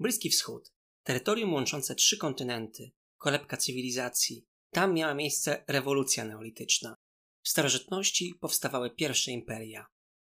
[0.00, 0.72] Bliski Wschód.
[1.02, 2.90] Terytorium łączące trzy kontynenty.
[3.18, 4.46] Kolebka cywilizacji.
[4.70, 6.96] Tam miała miejsce rewolucja neolityczna.
[7.42, 9.86] W starożytności powstawały pierwsze imperia.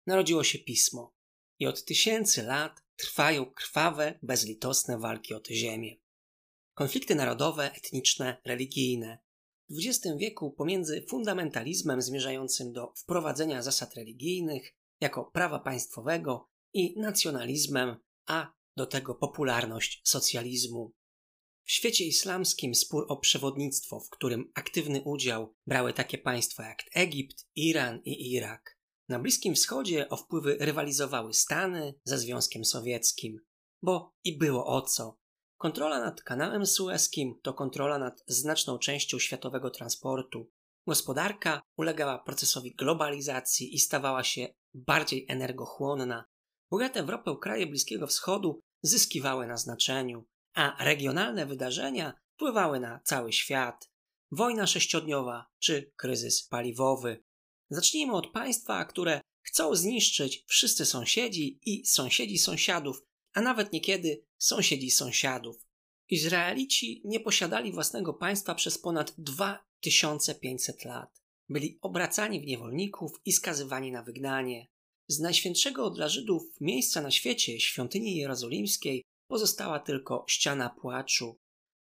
[0.07, 1.15] Narodziło się pismo.
[1.59, 5.95] I od tysięcy lat trwają krwawe, bezlitosne walki o tę ziemię.
[6.73, 9.19] Konflikty narodowe, etniczne, religijne.
[9.69, 17.95] W XX wieku pomiędzy fundamentalizmem zmierzającym do wprowadzenia zasad religijnych jako prawa państwowego i nacjonalizmem,
[18.25, 20.93] a do tego popularność socjalizmu.
[21.63, 27.45] W świecie islamskim spór o przewodnictwo, w którym aktywny udział brały takie państwa jak Egipt,
[27.55, 28.77] Iran i Irak.
[29.09, 33.37] Na Bliskim Wschodzie o wpływy rywalizowały Stany ze Związkiem Sowieckim,
[33.81, 35.17] bo i było o co.
[35.57, 40.49] Kontrola nad kanałem sueskim to kontrola nad znaczną częścią światowego transportu.
[40.87, 46.25] Gospodarka ulegała procesowi globalizacji i stawała się bardziej energochłonna.
[46.71, 53.33] Bogate w ropę kraje Bliskiego Wschodu zyskiwały na znaczeniu, a regionalne wydarzenia wpływały na cały
[53.33, 53.91] świat.
[54.31, 57.23] Wojna sześciodniowa czy kryzys paliwowy.
[57.69, 63.01] Zacznijmy od państwa, które chcą zniszczyć wszyscy sąsiedzi i sąsiedzi sąsiadów,
[63.33, 65.65] a nawet niekiedy sąsiedzi sąsiadów.
[66.09, 71.21] Izraelici nie posiadali własnego państwa przez ponad 2500 lat.
[71.49, 74.67] Byli obracani w niewolników i skazywani na wygnanie.
[75.11, 81.39] Z najświętszego dla Żydów miejsca na świecie, świątyni jerozolimskiej, pozostała tylko ściana płaczu.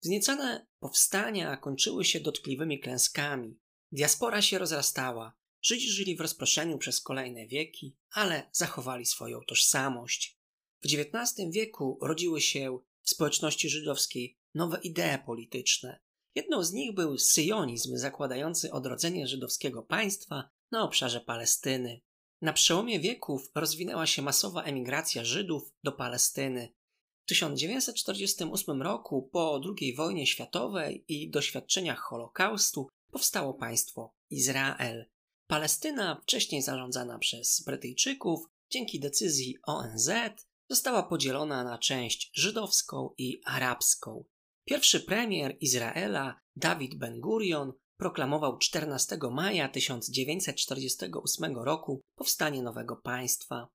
[0.02, 3.58] Wzniecane powstania kończyły się dotkliwymi klęskami.
[3.92, 5.34] Diaspora się rozrastała.
[5.62, 10.38] Żydzi żyli w rozproszeniu przez kolejne wieki, ale zachowali swoją tożsamość.
[10.82, 16.00] W XIX wieku rodziły się w społeczności żydowskiej nowe idee polityczne.
[16.34, 22.00] Jedną z nich był syjonizm zakładający odrodzenie żydowskiego państwa na obszarze Palestyny.
[22.44, 26.72] Na przełomie wieków rozwinęła się masowa emigracja Żydów do Palestyny.
[27.22, 35.06] W 1948 roku, po II wojnie światowej i doświadczeniach Holokaustu, powstało państwo Izrael.
[35.46, 40.10] Palestyna, wcześniej zarządzana przez Brytyjczyków, dzięki decyzji ONZ,
[40.70, 44.24] została podzielona na część żydowską i arabską.
[44.64, 53.68] Pierwszy premier Izraela, Dawid Ben-Gurion, proklamował 14 maja 1948 roku powstanie nowego państwa.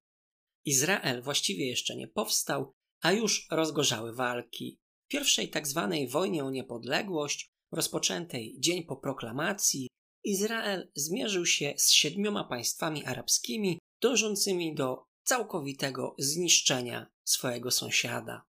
[0.66, 4.80] Izrael właściwie jeszcze nie powstał, a już rozgorzały walki.
[5.07, 5.88] W pierwszej tzw.
[5.91, 9.88] Tak wojnie o niepodległość, rozpoczętej dzień po proklamacji,
[10.24, 18.44] Izrael zmierzył się z siedmioma państwami arabskimi dążącymi do całkowitego zniszczenia swojego sąsiada.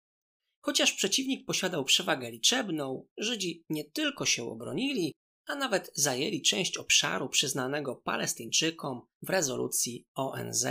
[0.64, 5.12] Chociaż przeciwnik posiadał przewagę liczebną, Żydzi nie tylko się obronili,
[5.48, 10.66] a nawet zajęli część obszaru przyznanego Palestyńczykom w rezolucji ONZ.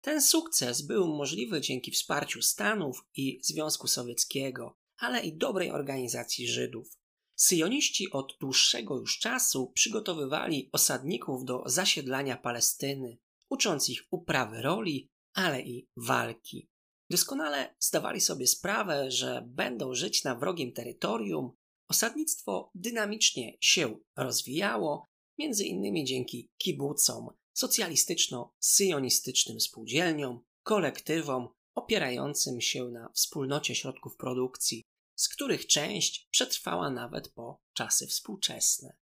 [0.00, 6.98] Ten sukces był możliwy dzięki wsparciu Stanów i Związku Sowieckiego, ale i dobrej organizacji Żydów.
[7.36, 15.62] Syjoniści od dłuższego już czasu przygotowywali osadników do zasiedlania Palestyny, ucząc ich uprawy roli, ale
[15.62, 16.68] i walki.
[17.10, 21.52] Doskonale zdawali sobie sprawę, że będą żyć na wrogim terytorium.
[21.92, 33.74] Osadnictwo dynamicznie się rozwijało, między innymi dzięki kibucom, socjalistyczno-syjonistycznym spółdzielniom, kolektywom opierającym się na wspólnocie
[33.74, 34.82] środków produkcji,
[35.14, 38.96] z których część przetrwała nawet po czasy współczesne.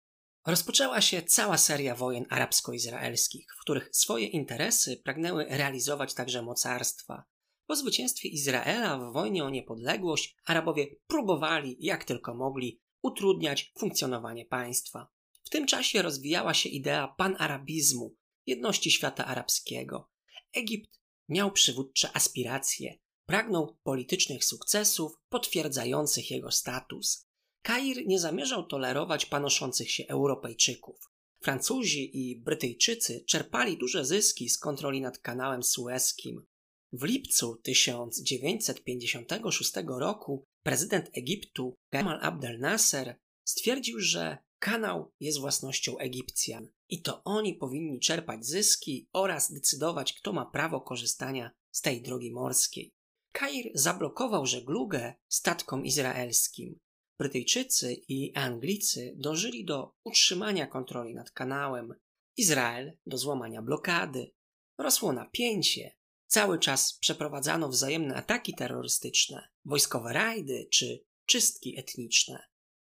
[0.46, 7.24] Rozpoczęła się cała seria wojen arabsko-izraelskich, w których swoje interesy pragnęły realizować także mocarstwa.
[7.68, 15.08] Po zwycięstwie Izraela w wojnie o niepodległość Arabowie próbowali, jak tylko mogli, utrudniać funkcjonowanie państwa.
[15.44, 20.10] W tym czasie rozwijała się idea panarabizmu, jedności świata arabskiego.
[20.54, 27.28] Egipt miał przywódcze aspiracje, pragnął politycznych sukcesów potwierdzających jego status.
[27.62, 31.00] Kair nie zamierzał tolerować panoszących się Europejczyków.
[31.44, 36.46] Francuzi i Brytyjczycy czerpali duże zyski z kontroli nad kanałem sueskim.
[36.94, 43.16] W lipcu 1956 roku prezydent Egiptu Gamal Abdel Nasser
[43.48, 50.34] stwierdził, że kanał jest własnością Egipcjan i to oni powinni czerpać zyski oraz decydować, kto
[50.34, 52.94] ma prawo korzystania z tej drogi morskiej.
[53.32, 56.80] Kair zablokował żeglugę statkom izraelskim.
[57.20, 61.94] Brytyjczycy i Anglicy dążyli do utrzymania kontroli nad kanałem,
[62.38, 64.32] Izrael do złamania blokady.
[64.80, 65.92] Rosło napięcie.
[66.28, 72.44] Cały czas przeprowadzano wzajemne ataki terrorystyczne, wojskowe rajdy czy czystki etniczne.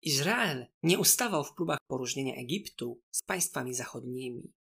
[0.02, 4.54] Izrael nie ustawał w próbach poróżnienia Egiptu z państwami zachodnimi.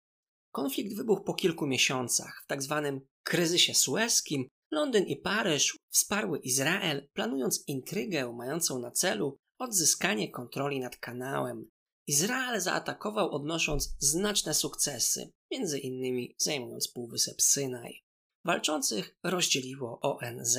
[0.53, 2.83] Konflikt wybuchł po kilku miesiącach w tzw.
[2.85, 10.81] Tak kryzysie sueskim, Londyn i Paryż wsparły Izrael, planując intrygę mającą na celu odzyskanie kontroli
[10.81, 11.71] nad kanałem.
[12.07, 18.05] Izrael zaatakował odnosząc znaczne sukcesy, między innymi zajmując Półwysep Synaj.
[18.45, 20.59] Walczących rozdzieliło ONZ.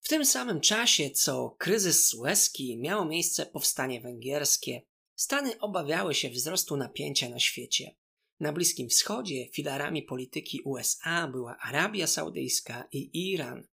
[0.00, 4.82] W tym samym czasie, co kryzys sueski, miało miejsce powstanie węgierskie.
[5.14, 7.96] Stany obawiały się wzrostu napięcia na świecie.
[8.40, 13.66] Na Bliskim Wschodzie filarami polityki USA była Arabia Saudyjska i Iran.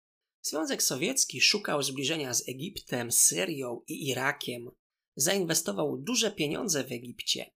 [0.43, 4.71] Związek Sowiecki szukał zbliżenia z Egiptem, Syrią i Irakiem.
[5.17, 7.51] Zainwestował duże pieniądze w Egipcie.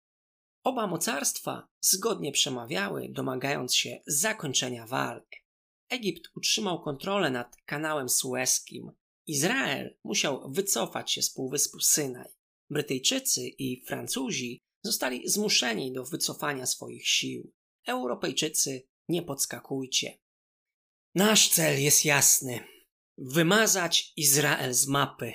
[0.63, 5.44] Oba mocarstwa zgodnie przemawiały, domagając się zakończenia walk.
[5.89, 8.91] Egipt utrzymał kontrolę nad kanałem sueskim.
[9.27, 12.29] Izrael musiał wycofać się z półwyspu Synaj.
[12.69, 17.51] Brytyjczycy i Francuzi zostali zmuszeni do wycofania swoich sił.
[17.87, 20.17] Europejczycy, nie podskakujcie.
[21.15, 22.59] Nasz cel jest jasny:
[23.17, 25.33] wymazać Izrael z mapy.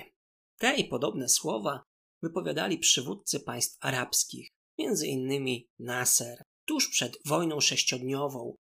[0.57, 1.83] Te i podobne słowa
[2.23, 4.49] wypowiadali przywódcy państw arabskich,
[4.79, 8.55] między innymi Nasser, tuż przed wojną sześciodniową,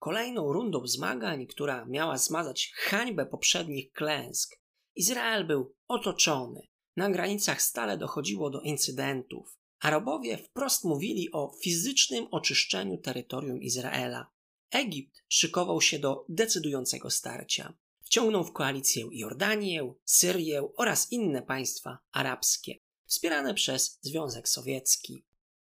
[0.00, 4.60] kolejną rundą zmagań, która miała zmazać hańbę poprzednich klęsk.
[4.94, 6.60] Izrael był otoczony.
[6.96, 9.58] Na granicach stale dochodziło do incydentów.
[9.80, 14.30] Arabowie wprost mówili o fizycznym oczyszczeniu terytorium Izraela.
[14.70, 17.74] Egipt szykował się do decydującego starcia.
[18.04, 22.74] Wciągnął w koalicję Jordanię, Syrię oraz inne państwa arabskie,
[23.06, 25.24] wspierane przez Związek Sowiecki.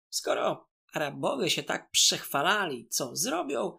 [0.09, 3.79] Skoro Arabowie się tak przechwalali, co zrobią,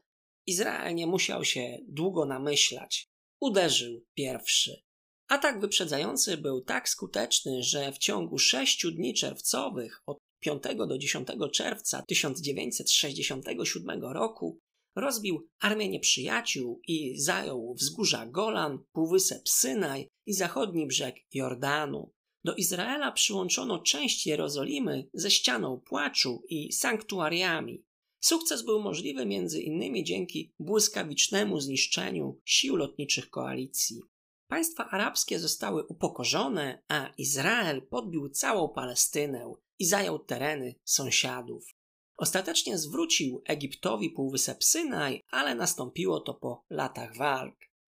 [0.51, 3.09] Izrael nie musiał się długo namyślać.
[3.39, 4.81] Uderzył pierwszy.
[5.27, 11.27] Atak wyprzedzający był tak skuteczny, że w ciągu sześciu dni czerwcowych, od 5 do 10
[11.53, 14.59] czerwca 1967 roku,
[14.95, 22.12] rozbił armię nieprzyjaciół i zajął wzgórza Golan, półwysep Synaj i zachodni brzeg Jordanu.
[22.44, 27.83] Do Izraela przyłączono część Jerozolimy ze ścianą płaczu i sanktuariami.
[28.21, 29.25] Sukces był możliwy
[29.62, 34.01] innymi dzięki błyskawicznemu zniszczeniu sił lotniczych koalicji.
[34.47, 41.65] Państwa arabskie zostały upokorzone, a Izrael podbił całą Palestynę i zajął tereny sąsiadów.
[42.18, 47.56] Ostatecznie zwrócił Egiptowi półwysep Synaj, ale nastąpiło to po latach walk.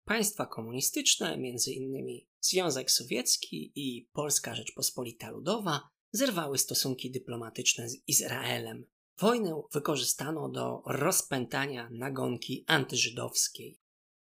[0.06, 2.20] Państwa komunistyczne, m.in.
[2.42, 8.86] Związek Sowiecki i Polska Rzeczpospolita Ludowa, zerwały stosunki dyplomatyczne z Izraelem.
[9.22, 13.80] Wojnę wykorzystano do rozpętania nagonki antyżydowskiej.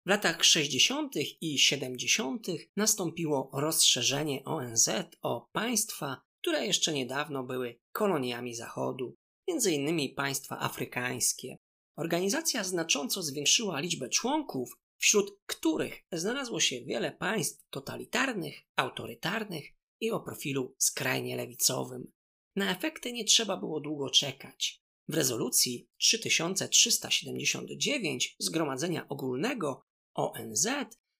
[0.06, 1.14] W latach 60.
[1.40, 2.46] i 70.
[2.76, 4.90] nastąpiło rozszerzenie ONZ
[5.22, 9.14] o państwa, które jeszcze niedawno były koloniami Zachodu,
[9.48, 10.14] m.in.
[10.14, 11.56] państwa afrykańskie.
[11.96, 19.64] Organizacja znacząco zwiększyła liczbę członków, wśród których znalazło się wiele państw totalitarnych, autorytarnych
[20.00, 22.12] i o profilu skrajnie lewicowym.
[22.56, 24.85] Na efekty nie trzeba było długo czekać.
[25.08, 29.82] W rezolucji 3379 Zgromadzenia Ogólnego
[30.14, 30.68] ONZ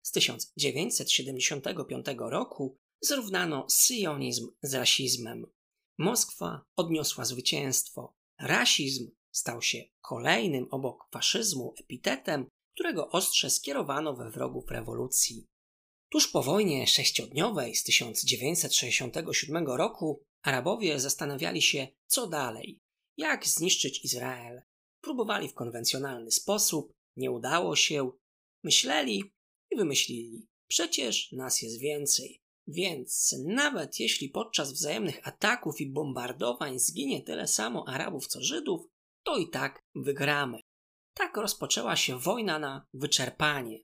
[0.03, 5.47] z 1975 roku zrównano syjonizm z rasizmem.
[5.99, 8.15] Moskwa odniosła zwycięstwo.
[8.41, 15.47] Rasizm stał się kolejnym obok faszyzmu epitetem, którego ostrze skierowano we wrogów rewolucji.
[16.13, 22.81] Tuż po wojnie sześciodniowej z 1967 roku Arabowie zastanawiali się, co dalej,
[23.17, 24.63] jak zniszczyć Izrael.
[25.01, 28.11] Próbowali w konwencjonalny sposób, nie udało się,
[28.65, 29.33] myśleli
[29.71, 30.47] i wymyślili.
[30.69, 32.41] Przecież nas jest więcej.
[32.69, 38.87] Więc nawet jeśli podczas wzajemnych ataków i bombardowań zginie tyle samo Arabów co Żydów,
[39.25, 40.61] to i tak wygramy.
[41.15, 43.79] Tak rozpoczęła się wojna na wyczerpanie.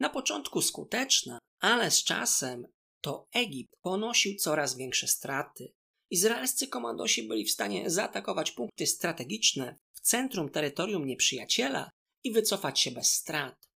[0.00, 2.66] Na początku skuteczna, ale z czasem
[3.00, 5.72] to Egipt ponosił coraz większe straty.
[6.10, 11.90] Izraelscy komandosi byli w stanie zaatakować punkty strategiczne w centrum terytorium nieprzyjaciela
[12.24, 13.68] i wycofać się bez strat.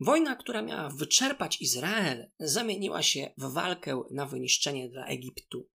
[0.00, 5.68] Wojna, która miała wyczerpać Izrael, zamieniła się w walkę na wyniszczenie dla Egiptu.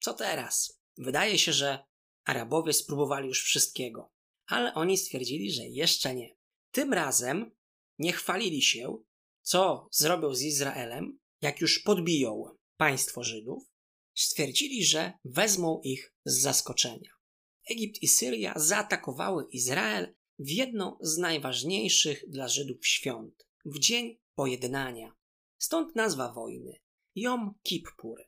[0.00, 0.80] Co teraz?
[0.98, 1.84] Wydaje się, że
[2.24, 4.12] Arabowie spróbowali już wszystkiego,
[4.46, 6.36] ale oni stwierdzili, że jeszcze nie.
[6.70, 7.56] Tym razem
[7.98, 8.98] nie chwalili się,
[9.42, 12.44] co zrobią z Izraelem, jak już podbiją
[12.76, 13.64] państwo Żydów,
[14.16, 17.10] stwierdzili, że wezmą ich z zaskoczenia.
[17.70, 25.12] Egipt i Syria zaatakowały Izrael w jedno z najważniejszych dla Żydów świąt w dzień pojednania.
[25.58, 26.78] Stąd nazwa wojny
[27.14, 28.18] Jom Kippur.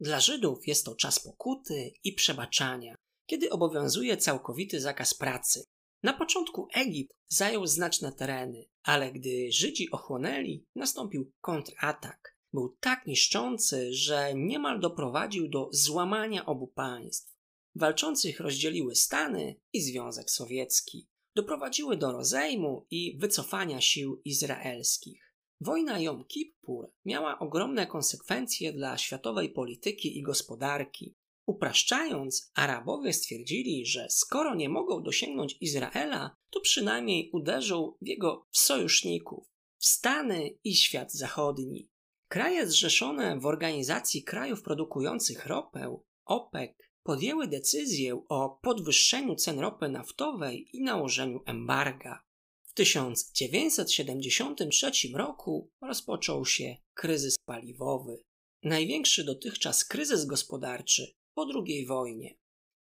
[0.00, 2.94] Dla Żydów jest to czas pokuty i przebaczania,
[3.26, 5.64] kiedy obowiązuje całkowity zakaz pracy.
[6.02, 12.31] Na początku Egipt zajął znaczne tereny, ale gdy Żydzi ochłonęli, nastąpił kontratak.
[12.52, 17.36] Był tak niszczący, że niemal doprowadził do złamania obu państw.
[17.74, 21.08] Walczących rozdzieliły Stany i Związek Sowiecki.
[21.34, 25.34] Doprowadziły do rozejmu i wycofania sił izraelskich.
[25.60, 31.16] Wojna Jom Kippur miała ogromne konsekwencje dla światowej polityki i gospodarki.
[31.46, 39.46] Upraszczając, Arabowie stwierdzili, że skoro nie mogą dosięgnąć Izraela, to przynajmniej uderzą w jego sojuszników,
[39.78, 41.91] w Stany i świat zachodni.
[42.32, 46.70] Kraje zrzeszone w Organizacji Krajów Produkujących Ropę, OPEC,
[47.02, 52.24] podjęły decyzję o podwyższeniu cen ropy naftowej i nałożeniu embarga.
[52.62, 58.24] W 1973 roku rozpoczął się kryzys paliwowy.
[58.62, 62.38] Największy dotychczas kryzys gospodarczy po II wojnie.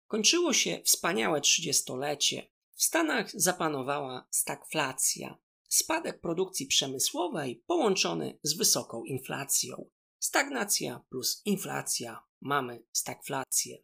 [0.07, 2.47] Kończyło się wspaniałe trzydziestolecie.
[2.75, 5.37] W Stanach zapanowała stagflacja,
[5.73, 9.89] spadek produkcji przemysłowej połączony z wysoką inflacją.
[10.19, 13.77] Stagnacja plus inflacja mamy stagflację.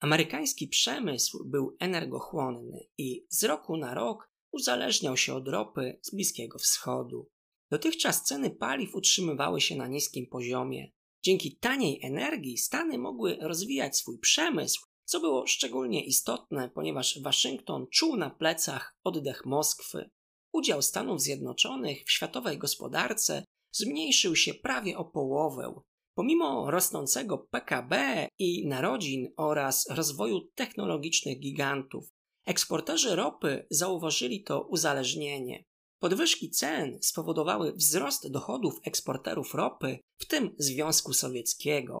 [0.00, 6.58] Amerykański przemysł był energochłonny i z roku na rok uzależniał się od ropy z Bliskiego
[6.58, 7.30] Wschodu.
[7.70, 10.92] Dotychczas ceny paliw utrzymywały się na niskim poziomie.
[11.24, 18.16] Dzięki taniej energii Stany mogły rozwijać swój przemysł, co było szczególnie istotne, ponieważ Waszyngton czuł
[18.16, 20.10] na plecach oddech Moskwy.
[20.52, 25.80] Udział Stanów Zjednoczonych w światowej gospodarce zmniejszył się prawie o połowę.
[26.14, 32.08] Pomimo rosnącego PKB i narodzin oraz rozwoju technologicznych gigantów,
[32.46, 35.64] eksporterzy ropy zauważyli to uzależnienie.
[36.00, 41.98] Podwyżki cen spowodowały wzrost dochodów eksporterów ropy, w tym Związku Sowieckiego.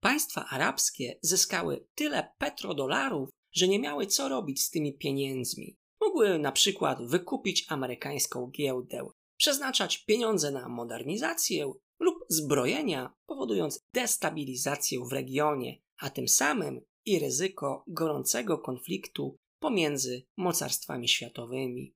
[0.00, 5.76] Państwa arabskie zyskały tyle petrodolarów, że nie miały co robić z tymi pieniędzmi.
[6.00, 15.12] Mogły na przykład wykupić amerykańską giełdę, przeznaczać pieniądze na modernizację lub zbrojenia, powodując destabilizację w
[15.12, 21.94] regionie, a tym samym i ryzyko gorącego konfliktu pomiędzy mocarstwami światowymi.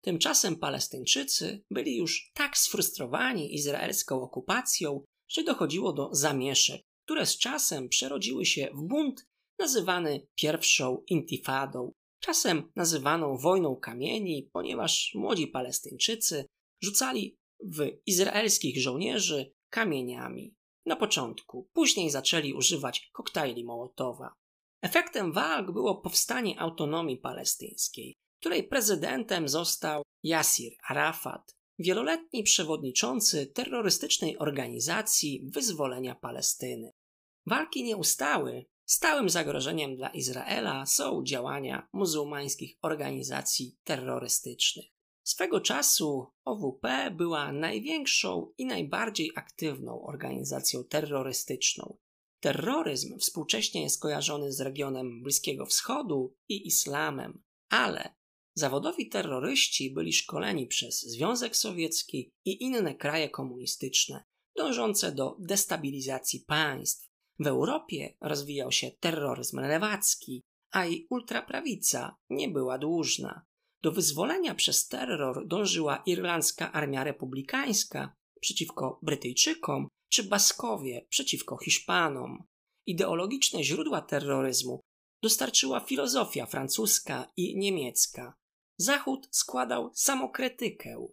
[0.00, 7.88] Tymczasem Palestyńczycy byli już tak sfrustrowani izraelską okupacją, że dochodziło do zamieszek, które z czasem
[7.88, 9.26] przerodziły się w bunt
[9.58, 16.46] nazywany pierwszą intifadą, czasem nazywaną wojną kamieni, ponieważ młodzi Palestyńczycy
[16.82, 20.54] rzucali w izraelskich żołnierzy kamieniami.
[20.86, 24.34] Na początku, później zaczęli używać koktajli Mołotowa.
[24.82, 35.50] Efektem walk było powstanie autonomii palestyńskiej, której prezydentem został Yasir Arafat, wieloletni przewodniczący terrorystycznej organizacji
[35.50, 36.90] wyzwolenia Palestyny.
[37.46, 38.66] Walki nie ustały.
[38.86, 44.86] Stałym zagrożeniem dla Izraela są działania muzułmańskich organizacji terrorystycznych.
[45.22, 51.98] Swego czasu OWP była największą i najbardziej aktywną organizacją terrorystyczną.
[52.40, 58.14] Terroryzm współcześnie jest kojarzony z regionem Bliskiego Wschodu i islamem, ale
[58.58, 64.24] Zawodowi terroryści byli szkoleni przez Związek Sowiecki i inne kraje komunistyczne,
[64.56, 67.15] dążące do destabilizacji państw.
[67.38, 73.42] W Europie rozwijał się terroryzm lewacki, a i ultraprawica nie była dłużna.
[73.82, 82.44] Do wyzwolenia przez terror dążyła irlandzka armia republikańska przeciwko Brytyjczykom, czy Baskowie przeciwko Hiszpanom.
[82.86, 84.80] Ideologiczne źródła terroryzmu
[85.22, 88.34] dostarczyła filozofia francuska i niemiecka.
[88.78, 91.06] Zachód składał samokrytykę.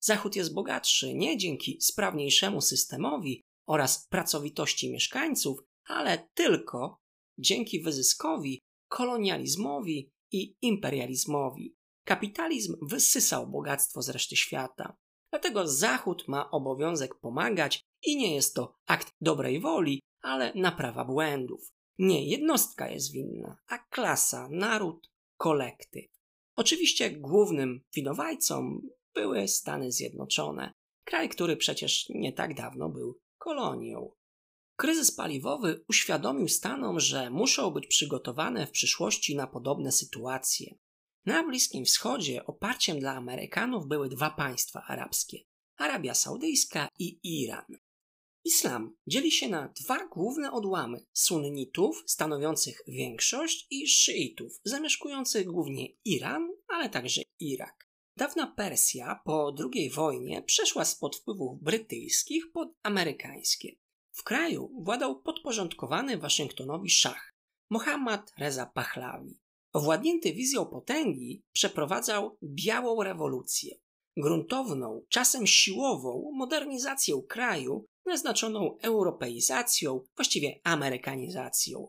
[0.00, 7.00] Zachód jest bogatszy nie dzięki sprawniejszemu systemowi oraz pracowitości mieszkańców, ale tylko
[7.38, 11.76] dzięki wyzyskowi, kolonializmowi i imperializmowi.
[12.04, 14.96] Kapitalizm wysysał bogactwo z reszty świata.
[15.30, 21.72] Dlatego Zachód ma obowiązek pomagać i nie jest to akt dobrej woli, ale naprawa błędów.
[21.98, 26.04] Nie jednostka jest winna, a klasa, naród, kolektyw.
[26.56, 28.80] Oczywiście głównym winowajcą
[29.14, 30.72] były Stany Zjednoczone,
[31.04, 34.10] kraj, który przecież nie tak dawno był kolonią.
[34.76, 40.78] Kryzys paliwowy uświadomił Stanom, że muszą być przygotowane w przyszłości na podobne sytuacje.
[41.26, 45.38] Na Bliskim Wschodzie oparciem dla Amerykanów były dwa państwa arabskie
[45.76, 47.66] Arabia Saudyjska i Iran.
[48.44, 56.48] Islam dzieli się na dwa główne odłamy sunnitów stanowiących większość i szyitów zamieszkujących głównie Iran,
[56.68, 57.91] ale także Irak.
[58.16, 63.76] Dawna Persja po II wojnie przeszła spod wpływów brytyjskich pod amerykańskie.
[64.10, 67.34] W kraju władał podporządkowany Waszyngtonowi szach
[67.70, 69.40] Mohammad Reza Pahlavi.
[69.72, 73.76] Owładnięty wizją potęgi przeprowadzał białą rewolucję,
[74.16, 81.88] gruntowną, czasem siłową modernizację kraju naznaczoną europeizacją, właściwie amerykanizacją.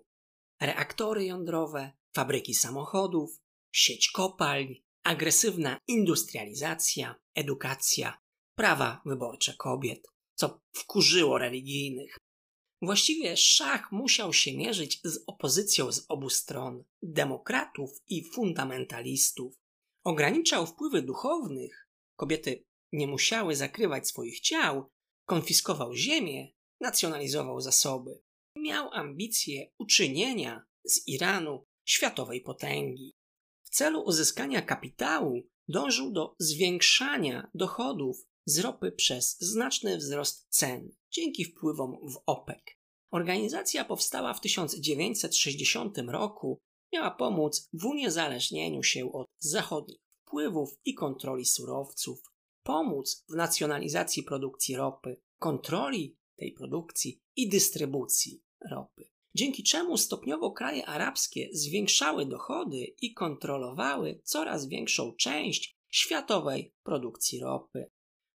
[0.62, 8.18] Reaktory jądrowe, fabryki samochodów, sieć kopalń, agresywna industrializacja, edukacja,
[8.56, 12.18] prawa wyborcze kobiet, co wkurzyło religijnych.
[12.82, 19.56] Właściwie szach musiał się mierzyć z opozycją z obu stron demokratów i fundamentalistów.
[20.04, 24.92] Ograniczał wpływy duchownych, kobiety nie musiały zakrywać swoich ciał,
[25.26, 28.22] konfiskował ziemię, nacjonalizował zasoby.
[28.58, 33.14] Miał ambicje uczynienia z Iranu światowej potęgi.
[33.74, 41.98] Celu uzyskania kapitału dążył do zwiększania dochodów z ropy przez znaczny wzrost cen dzięki wpływom
[42.10, 42.64] w OPEC.
[43.12, 46.60] Organizacja powstała w 1960 roku,
[46.94, 52.22] miała pomóc w uniezależnieniu się od zachodnich wpływów i kontroli surowców,
[52.64, 59.13] pomóc w nacjonalizacji produkcji ropy, kontroli tej produkcji i dystrybucji ropy.
[59.36, 67.86] Dzięki czemu stopniowo kraje arabskie zwiększały dochody i kontrolowały coraz większą część światowej produkcji ropy.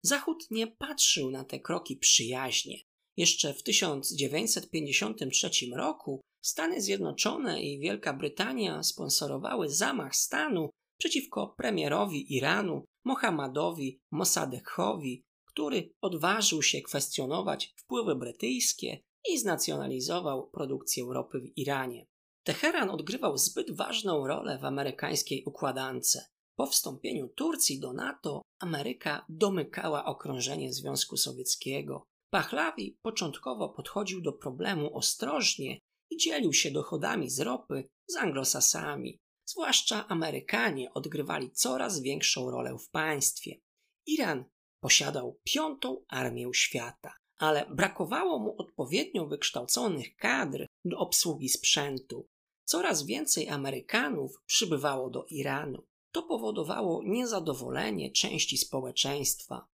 [0.03, 2.79] Zachód nie patrzył na te kroki przyjaźnie.
[3.17, 12.85] Jeszcze w 1953 roku Stany Zjednoczone i Wielka Brytania sponsorowały zamach stanu przeciwko premierowi Iranu
[13.05, 22.07] Mohammadowi Mossadekowi, który odważył się kwestionować wpływy brytyjskie i znacjonalizował produkcję ropy w Iranie.
[22.47, 26.19] Teheran odgrywał zbyt ważną rolę w amerykańskiej układance.
[26.57, 32.03] Po wstąpieniu Turcji do NATO Ameryka domykała okrążenie Związku Sowieckiego.
[32.31, 35.79] Pahlavi początkowo podchodził do problemu ostrożnie
[36.11, 39.19] i dzielił się dochodami z ropy z anglosasami.
[39.49, 43.61] Zwłaszcza Amerykanie odgrywali coraz większą rolę w państwie.
[44.07, 44.45] Iran
[44.81, 52.27] posiadał piątą armię świata, ale brakowało mu odpowiednio wykształconych kadr do obsługi sprzętu.
[52.65, 55.87] Coraz więcej Amerykanów przybywało do Iranu.
[56.13, 59.67] To powodowało niezadowolenie części społeczeństwa.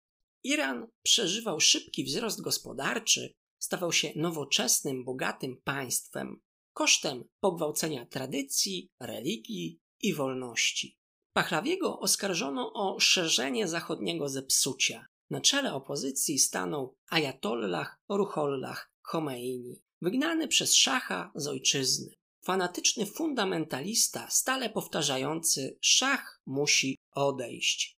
[0.44, 6.42] Iran przeżywał szybki wzrost gospodarczy, stawał się nowoczesnym, bogatym państwem
[6.74, 10.98] kosztem pogwałcenia tradycji, religii i wolności.
[11.34, 15.08] Pachlawiego oskarżono o szerzenie zachodniego zepsucia.
[15.30, 22.14] Na czele opozycji stanął Ayatollah Ruhollah Khomeini, wygnany przez szacha z ojczyzny.
[22.46, 27.98] Fanatyczny fundamentalista, stale powtarzający: Szach musi odejść.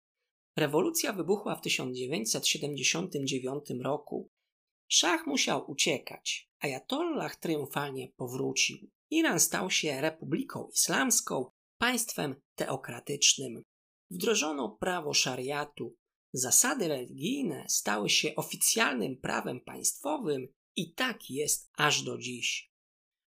[0.56, 4.30] Rewolucja wybuchła w 1979 roku.
[4.88, 6.48] Szach musiał uciekać.
[6.60, 8.78] Ayatollah triumfalnie powrócił.
[9.10, 13.62] Iran stał się republiką islamską, państwem teokratycznym.
[14.10, 15.96] Wdrożono prawo szariatu.
[16.38, 22.72] Zasady religijne stały się oficjalnym prawem państwowym i tak jest aż do dziś.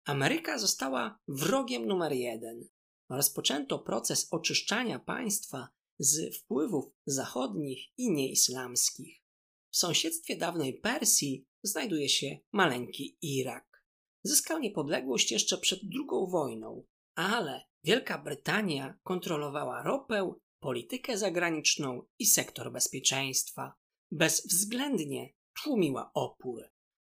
[0.06, 2.68] Ameryka została wrogiem numer jeden.
[3.10, 5.70] Rozpoczęto proces oczyszczania państwa
[6.00, 9.24] z wpływów zachodnich i nieislamskich.
[9.72, 13.84] W sąsiedztwie dawnej Persji znajduje się maleńki Irak.
[14.24, 16.84] Zyskał niepodległość jeszcze przed II wojną,
[17.16, 23.74] ale Wielka Brytania kontrolowała ropę, politykę zagraniczną i sektor bezpieczeństwa.
[24.12, 26.64] Bezwzględnie tłumiła opór.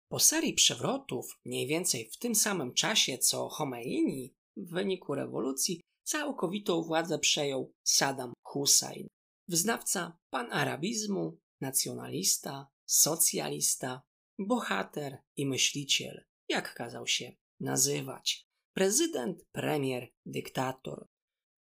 [0.08, 6.82] Po serii przewrotów, mniej więcej w tym samym czasie co Khomeini, w wyniku rewolucji całkowitą
[6.82, 9.06] władzę przejął Saddam Hussein,
[9.48, 14.02] wyznawca panarabizmu, nacjonalista, socjalista,
[14.38, 18.46] bohater i myśliciel, jak kazał się nazywać.
[18.74, 21.06] Prezydent, premier, dyktator.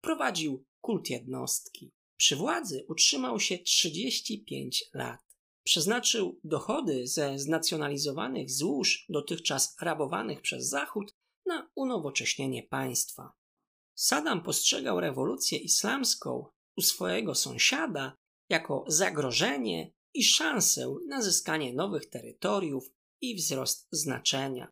[0.02, 1.92] Prowadził kult jednostki.
[2.18, 5.20] Przy władzy utrzymał się 35 lat.
[5.64, 11.16] Przeznaczył dochody ze znacjonalizowanych złóż dotychczas rabowanych przez Zachód
[11.46, 13.34] na unowocześnienie państwa.
[13.96, 16.46] Saddam postrzegał rewolucję islamską
[16.78, 18.18] u swojego sąsiada
[18.50, 22.90] jako zagrożenie i szansę na zyskanie nowych terytoriów
[23.22, 24.72] i wzrost znaczenia.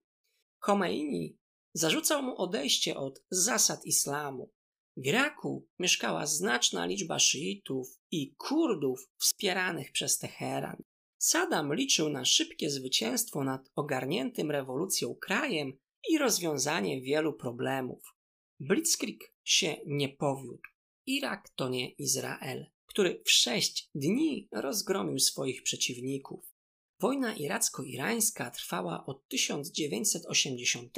[0.60, 1.38] Khomeini
[1.74, 4.52] zarzucał mu odejście od zasad islamu.
[4.98, 10.84] W Iraku mieszkała znaczna liczba szyitów i Kurdów wspieranych przez Teheran.
[11.18, 15.74] Saddam liczył na szybkie zwycięstwo nad ogarniętym rewolucją krajem
[16.10, 18.16] i rozwiązanie wielu problemów.
[18.60, 20.62] Blitzkrieg się nie powiódł.
[21.06, 26.56] Irak to nie Izrael który w sześć dni rozgromił swoich przeciwników.
[27.00, 30.98] Wojna iracko-irańska trwała od 1980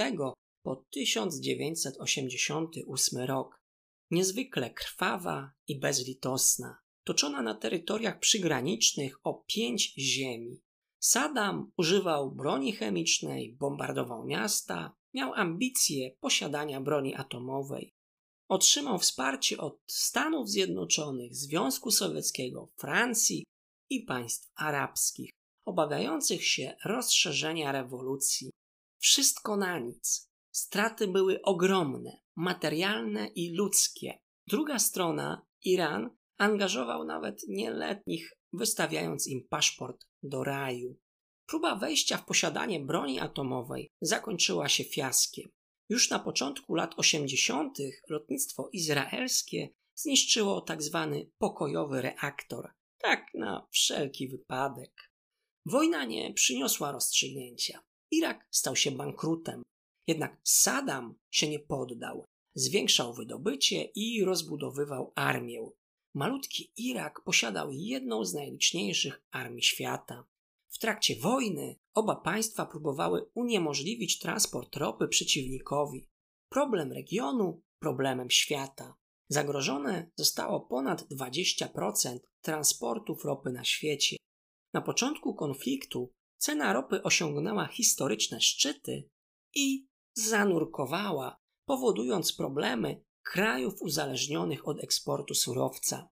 [0.63, 3.62] po 1988 rok.
[4.13, 10.61] Niezwykle krwawa i bezlitosna, toczona na terytoriach przygranicznych o pięć ziemi.
[10.99, 17.93] Saddam używał broni chemicznej, bombardował miasta, miał ambicje posiadania broni atomowej.
[18.47, 23.43] Otrzymał wsparcie od Stanów Zjednoczonych, Związku Sowieckiego, Francji
[23.89, 25.29] i państw arabskich,
[25.65, 28.51] obawiających się rozszerzenia rewolucji.
[28.99, 30.32] Wszystko na nic.
[30.55, 34.19] Straty były ogromne, materialne i ludzkie.
[34.47, 40.99] Druga strona, Iran, angażował nawet nieletnich, wystawiając im paszport do raju.
[41.45, 45.49] Próba wejścia w posiadanie broni atomowej zakończyła się fiaskiem.
[45.89, 47.77] Już na początku lat 80.
[48.09, 51.09] lotnictwo izraelskie zniszczyło tzw.
[51.11, 55.11] Tak pokojowy reaktor, tak na wszelki wypadek.
[55.65, 57.79] Wojna nie przyniosła rozstrzygnięcia.
[58.11, 59.63] Irak stał się bankrutem.
[60.07, 62.25] Jednak Saddam się nie poddał.
[62.55, 65.69] Zwiększał wydobycie i rozbudowywał armię.
[66.13, 70.25] Malutki Irak posiadał jedną z najliczniejszych armii świata.
[70.69, 76.07] W trakcie wojny oba państwa próbowały uniemożliwić transport ropy przeciwnikowi.
[76.49, 78.95] Problem regionu problemem świata.
[79.29, 84.17] Zagrożone zostało ponad 20% transportów ropy na świecie.
[84.73, 89.09] Na początku konfliktu cena ropy osiągnęła historyczne szczyty
[89.55, 96.09] i zanurkowała, powodując problemy krajów uzależnionych od eksportu surowca.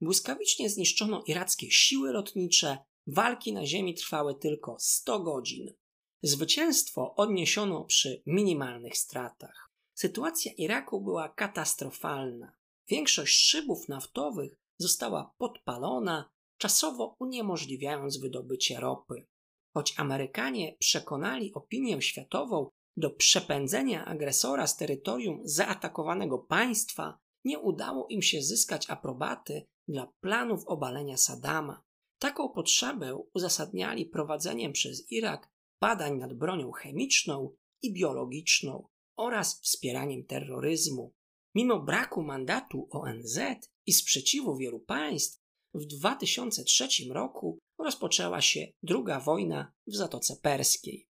[0.00, 5.74] Błyskawicznie zniszczono irackie siły lotnicze, walki na ziemi trwały tylko 100 godzin.
[6.22, 9.70] Zwycięstwo odniesiono przy minimalnych stratach.
[9.94, 12.52] Sytuacja Iraku była katastrofalna.
[12.88, 19.26] Większość szybów naftowych została podpalona, czasowo uniemożliwiając wydobycie ropy.
[19.74, 28.22] Choć Amerykanie przekonali opinię światową do przepędzenia agresora z terytorium zaatakowanego państwa, nie udało im
[28.22, 31.82] się zyskać aprobaty dla planów obalenia Saddama.
[32.18, 41.14] Taką potrzebę uzasadniali prowadzeniem przez Irak badań nad bronią chemiczną i biologiczną oraz wspieraniem terroryzmu.
[41.54, 43.38] Mimo braku mandatu ONZ
[43.86, 45.43] i sprzeciwu wielu państw,
[45.74, 51.08] w 2003 roku rozpoczęła się druga wojna w Zatoce Perskiej.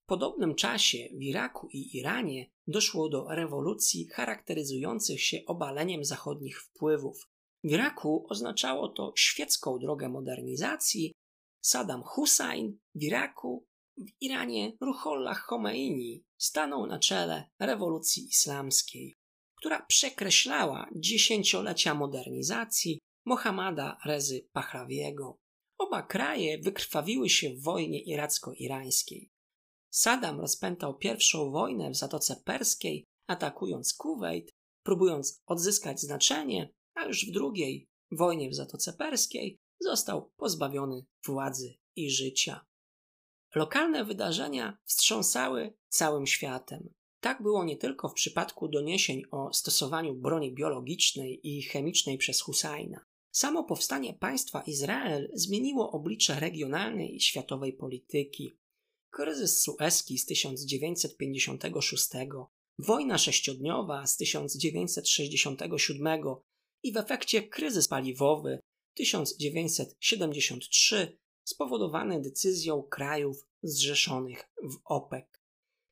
[0.05, 7.29] W podobnym czasie w Iraku i Iranie doszło do rewolucji charakteryzujących się obaleniem zachodnich wpływów.
[7.65, 11.13] W Iraku oznaczało to świecką drogę modernizacji.
[11.61, 13.67] Saddam Hussein w Iraku,
[13.99, 19.15] w Iranie Ruhollah Khomeini stanął na czele rewolucji islamskiej,
[19.57, 25.39] która przekreślała dziesięciolecia modernizacji Mohammada Rezy Pahlawiego.
[25.79, 29.31] Oba kraje wykrwawiły się w wojnie iracko-irańskiej.
[29.91, 34.51] Saddam rozpętał pierwszą wojnę w Zatoce Perskiej, atakując Kuwait,
[34.83, 42.11] próbując odzyskać znaczenie, a już w drugiej wojnie w Zatoce Perskiej został pozbawiony władzy i
[42.11, 42.65] życia.
[43.57, 46.89] Lokalne wydarzenia wstrząsały całym światem.
[47.21, 53.05] Tak było nie tylko w przypadku doniesień o stosowaniu broni biologicznej i chemicznej przez Husajna.
[53.31, 58.57] Samo powstanie państwa Izrael zmieniło oblicze regionalnej i światowej polityki.
[59.11, 62.09] Kryzys sueski z 1956,
[62.79, 66.09] wojna sześciodniowa z 1967
[66.83, 68.61] i w efekcie kryzys paliwowy
[68.95, 75.27] 1973 spowodowany decyzją krajów zrzeszonych w OPEC.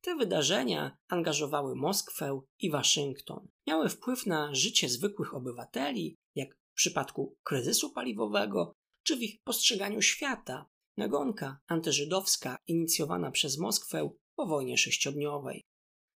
[0.00, 3.48] Te wydarzenia angażowały Moskwę i Waszyngton.
[3.66, 10.02] Miały wpływ na życie zwykłych obywateli, jak w przypadku kryzysu paliwowego, czy w ich postrzeganiu
[10.02, 10.66] świata.
[10.96, 15.62] Nagonka antyżydowska inicjowana przez Moskwę po wojnie sześciodniowej.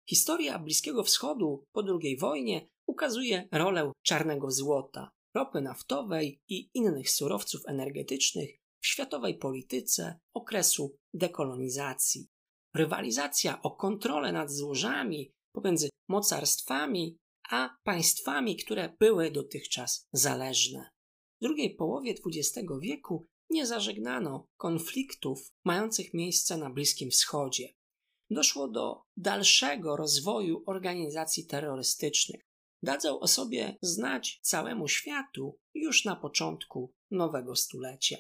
[0.09, 7.61] Historia Bliskiego Wschodu po II wojnie ukazuje rolę czarnego złota, ropy naftowej i innych surowców
[7.67, 12.29] energetycznych w światowej polityce okresu dekolonizacji.
[12.75, 17.19] Rywalizacja o kontrolę nad złożami pomiędzy mocarstwami
[17.51, 20.91] a państwami, które były dotychczas zależne.
[21.41, 27.69] W drugiej połowie XX wieku nie zażegnano konfliktów mających miejsce na Bliskim Wschodzie.
[28.31, 32.41] Doszło do dalszego rozwoju organizacji terrorystycznych.
[32.83, 38.19] Dadzą o sobie znać całemu światu już na początku nowego stulecia.